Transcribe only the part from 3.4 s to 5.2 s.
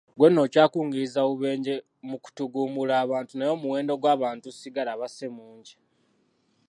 omuwendo gw'abantu ssigala